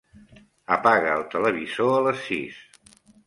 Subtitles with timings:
[0.75, 2.59] Apaga el televisor a les sis.